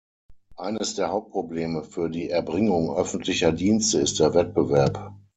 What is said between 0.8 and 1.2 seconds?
der